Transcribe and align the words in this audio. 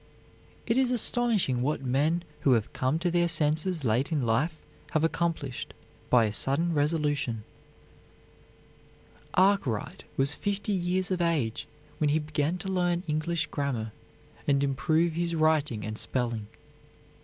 It 0.65 0.77
is 0.77 0.89
astonishing 0.89 1.61
what 1.61 1.83
men 1.83 2.23
who 2.39 2.53
have 2.53 2.73
come 2.73 2.97
to 2.97 3.11
their 3.11 3.27
senses 3.27 3.83
late 3.85 4.11
in 4.11 4.25
life 4.25 4.57
have 4.93 5.03
accomplished 5.03 5.75
by 6.09 6.25
a 6.25 6.33
sudden 6.33 6.73
resolution. 6.73 7.43
Arkwright 9.35 10.05
was 10.17 10.33
fifty 10.33 10.73
years 10.73 11.11
of 11.11 11.21
age 11.21 11.67
when 11.99 12.09
he 12.09 12.17
began 12.17 12.57
to 12.57 12.67
learn 12.67 13.03
English 13.07 13.45
grammar 13.51 13.91
and 14.47 14.63
improve 14.63 15.13
his 15.13 15.35
writing 15.35 15.85
and 15.85 15.99
spelling. 15.99 16.47